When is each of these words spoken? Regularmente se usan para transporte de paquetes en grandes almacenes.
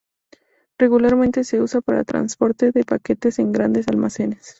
Regularmente 0.79 1.43
se 1.43 1.61
usan 1.61 1.83
para 1.83 2.03
transporte 2.03 2.71
de 2.71 2.83
paquetes 2.83 3.37
en 3.37 3.51
grandes 3.51 3.87
almacenes. 3.87 4.49